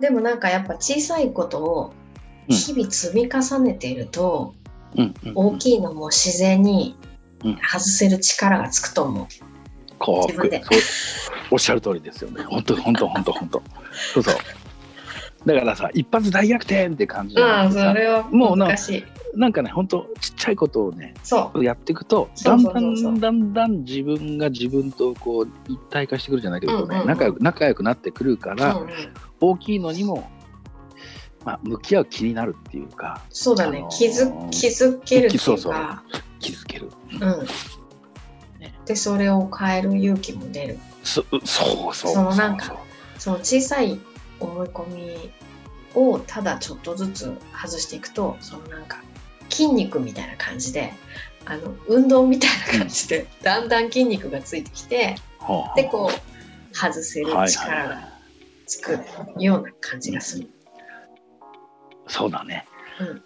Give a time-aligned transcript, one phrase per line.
[0.00, 1.92] でもなんかやっぱ小さいことを
[2.48, 4.54] 日々積み重ねていると、
[4.96, 5.32] うんうんうん。
[5.34, 6.96] 大きいのも自然に
[7.44, 7.56] うん。
[7.56, 9.26] 外せる力がつくと思う。
[11.50, 12.42] おっしゃる通りですよね。
[12.50, 13.62] 本当本当本当本当。
[14.14, 14.34] そうそう。
[15.46, 19.04] だからさ一発大逆転って感じじゃああ、なくてさそれはもうな難しい。
[19.34, 21.64] なんかね本当ちっちゃいことをねそう。
[21.64, 23.12] やっていくとそうだんだそうそうそう。
[23.12, 27.06] んだんだん自分が自分とこう一体化してくるじゃないけど、ねうんうんうん。
[27.06, 28.90] 仲良く仲良くなってくるから、うんうん。
[29.40, 30.30] 大きいのにも、
[31.44, 35.78] まあ、向き合う気になるっていうかそうだね、あのー気づ気づけるってそそういう。
[35.80, 36.04] うか、
[36.38, 37.20] 気づける、うん。
[38.84, 40.78] で、それを変える勇気も出る。
[41.02, 42.12] そそうそう。
[42.12, 42.76] そのなんか
[43.18, 43.98] その小さい
[44.40, 45.32] 思い込み
[45.94, 49.02] をただちょっとずつ外していくと、そのなんか
[49.52, 50.92] 筋肉みたいな感じで、
[51.44, 55.76] あの運動みたいな感じで、だんだん筋肉がついてきて、ほうほう。
[55.76, 58.04] で、こう、外せるはい力がはい。
[58.66, 58.98] つく
[59.38, 60.48] ような感じがする。
[62.08, 62.66] そうだね、
[63.00, 63.22] うん。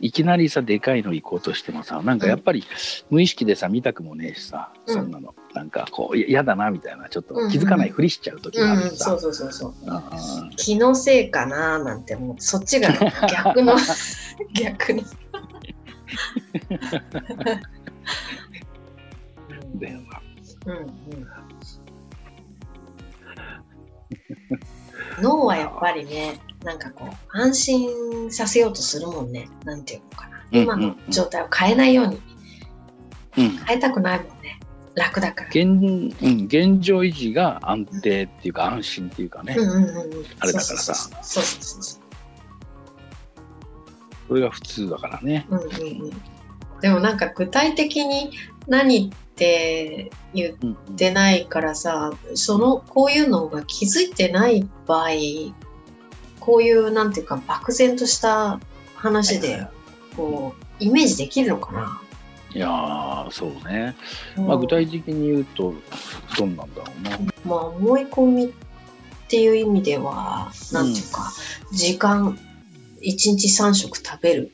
[0.00, 2.64] いきなりさでかいの行こうとしてもさなんかやっぱり
[3.10, 4.94] 無意識でさ見たくもねえしさ、うん。
[4.94, 5.34] そんなの。
[5.54, 9.74] なんかこうい嫌だなみたいなちょっとうんうん気づかないふりしちゃう時うん、があるしさ、そうそうそうそう。
[9.86, 12.36] うん気のせいかななんてもう。
[12.38, 12.90] そっちが
[13.28, 13.76] 逆の
[14.52, 15.02] 逆の。
[19.76, 20.22] だよな
[20.66, 20.88] うんうん、
[25.22, 29.48] 脳はやっぱりねなんかこう安心させようとするもんね。
[29.64, 30.36] なんていうのかな。
[30.52, 32.20] うん今の状態を変えないように。
[33.36, 33.50] うん。
[33.58, 34.58] 変えたくないもんね。
[34.94, 35.48] 楽だから。
[35.50, 36.08] 現うん、
[36.46, 40.94] 現状維持が安定っていうか安心っていうかね、うんうんうんうん、あれだからさ。
[40.94, 42.02] そうそうそうそう。
[44.28, 45.46] それが普通だからね。
[45.50, 45.68] うんうんう
[46.08, 46.22] ん、
[46.80, 48.30] でもなんか具体的に
[48.66, 55.08] 何って言っうんうんてないからさそのこういうのが気づいてない場合
[56.40, 58.58] こういうなんていうか漠然とした
[58.96, 59.66] 話で
[60.16, 62.00] こうイメージできるのかな、
[62.54, 63.96] いやーそうね、
[64.36, 65.74] まあ、うん具体的に言うと
[66.36, 67.18] どんなんだろうな。
[67.44, 68.48] まあ思い込みっ
[69.28, 71.30] ていう意味ではなんていうか、
[71.72, 72.38] 時間
[73.02, 74.52] 1日3食食べる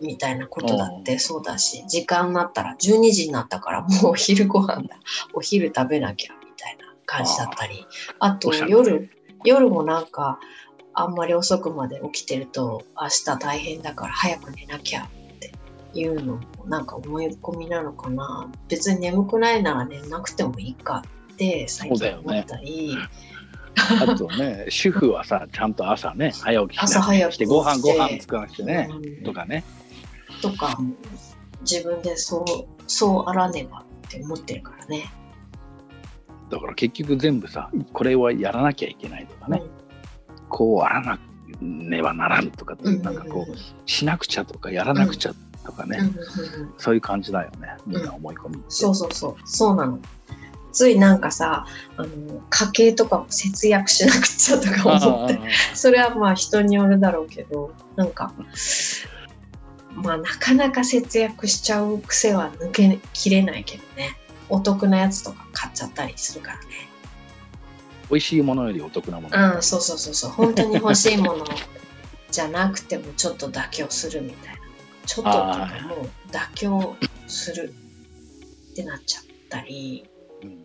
[0.00, 4.96] みたいなことだってそうだし時間になったら12時になったから もうお昼ご飯だ。
[5.34, 7.86] お昼食べなきゃみたいな感じだったり
[8.18, 9.10] あと夜
[9.44, 10.38] 夜もなんか
[10.92, 15.08] あんまり遅くまで起きてると明日大変だから早く寝なきゃっ
[15.38, 15.52] て
[15.94, 18.50] いうのもなんか思い込みなのかな。
[18.68, 21.02] 別に眠くないなら寝なくてもいいか
[21.32, 22.96] って最近思ったり。
[23.76, 29.24] あとね主婦はさちゃんと朝ね早起きしな朝早くしてご飯ご起きて飯作らなくてね、うん。
[29.24, 29.64] とかね。
[30.40, 30.78] とか
[31.62, 35.12] 自分でそうそうあらねばって思ってるからね。
[36.50, 39.62] だから結局全部さこれはやらなきゃいけないとかね、
[40.48, 41.18] こうあらな
[41.60, 45.34] ねばならんとか、うんなんかこうしなくちゃとかやらなくちゃ
[45.64, 46.74] とかね、うんうんうんうん。
[46.76, 48.62] そういう感じだよねみんな思い込み。
[48.68, 49.36] そうそうそう。
[49.44, 50.00] そうなの。
[50.72, 58.32] ついなんかさあの家計とかも節約しなくちゃとか思ってあそれはまあ人によるだろうけどなんか
[60.02, 64.16] まあなかなか節約しちゃう癖は抜けきれないけどね。
[64.48, 66.64] お得なやつとか買っちゃったりするからね。
[68.10, 70.30] 美味しいものよりお得なもの、うん、そうそうそうそう。
[70.30, 71.46] 本当に欲しいもの
[72.30, 74.60] じゃなくてもちょっと妥協するみたいな。
[75.06, 75.30] ちょっと
[75.88, 76.96] もう妥協
[77.28, 77.72] する
[78.72, 80.04] ってなっちゃったり、
[80.42, 80.48] うん。
[80.48, 80.58] うん、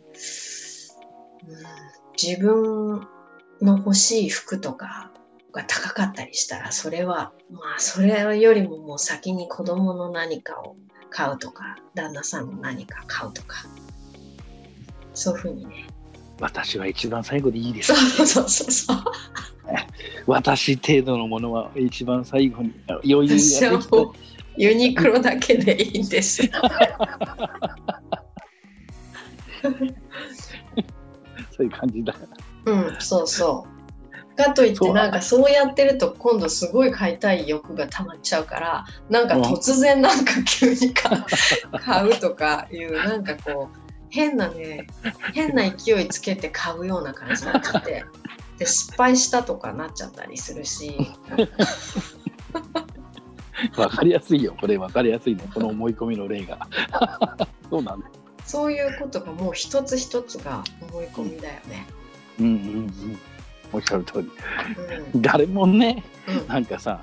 [2.20, 3.08] 自分
[3.62, 5.12] の欲しい服とか
[5.56, 10.76] が高かったりしたらそれはまあそれよりももう先に子供の何かを
[11.10, 13.66] 買うとか旦那さんの何か買うとか。
[15.14, 15.88] そういうふうにね。
[16.42, 17.96] 私は一番最後でいいです。
[17.96, 18.98] そうそうそうそう。
[20.28, 23.98] 私程度のものは一番最後にあ余裕ができた
[24.58, 26.44] ユニクロだけでいいんです。
[31.56, 32.14] そういう感じだ
[32.66, 33.75] うん、そうそう。
[34.36, 41.18] かといってなんかそうやってると今度すごい買いたい欲が溜まっちゃうからなんか突然なんか急に買
[42.08, 43.78] う とかいうなんかこう
[44.10, 44.88] 変なね
[45.34, 48.06] 変な勢いつけて買うような感じになっちゃって
[48.58, 50.96] で失敗したとかなっちゃったりするし。
[53.78, 54.54] わかりやすいよ。
[54.60, 55.42] これわかりやすいね。
[55.54, 56.68] この思い込みの例が。
[57.70, 58.08] そうなんだ。
[58.46, 61.88] そういうことがもう一つ一つが思い込みだよね。
[62.40, 63.20] うんうんうん
[63.72, 64.32] おっしゃる通り。
[65.14, 65.22] うん。
[65.22, 66.48] 誰もねうん。
[66.48, 67.02] なんかさ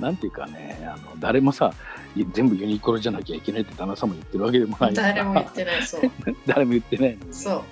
[0.00, 1.72] なんていうかねあの誰もさ
[2.32, 6.10] 全部ユニクロじゃなきゃいけないって旦那さんも言ってるわけでもない誰も言ってないそう。
[6.46, 7.20] 誰も言ってないのに。
[7.20, 7.62] ねそう。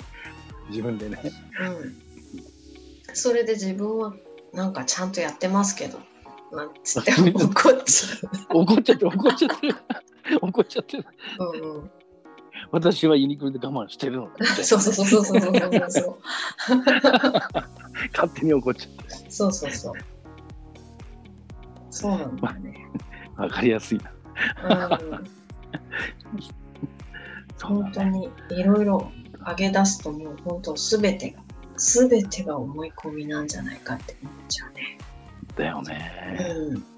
[0.68, 1.18] 自分でね。
[1.60, 4.14] うん、それで自分は
[4.52, 6.00] なんかちゃんとやってますけど。
[6.52, 8.06] なんつって怒っち
[8.50, 9.74] 怒っちゃって怒っちゃってる。
[10.40, 11.04] 怒っちゃってる。
[11.38, 11.90] うんうん、
[12.70, 14.30] 私はユニクロで我慢してるの
[14.62, 16.18] そうそうそうそうそうそうそう。
[18.12, 19.30] 勝手に怒っちゃって。
[19.30, 19.94] そうそうそう。
[21.90, 22.86] そうなんだよね、
[23.36, 24.10] わかりやすいな。
[24.62, 25.26] うん、
[27.62, 29.10] 本当にいろいろ
[29.46, 31.40] 上げ出すともう本当すべてが
[31.78, 34.98] すべてが思い込みなんじゃないかって思っちゃうね。
[35.56, 36.38] だよね。
[36.70, 36.95] うん